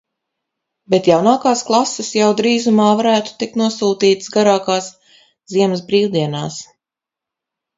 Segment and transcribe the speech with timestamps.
[0.93, 4.89] Bet jaunākās klases jau drīzumā varētu tikt nosūtītas garākās
[5.57, 6.59] ziemas brīvdienās.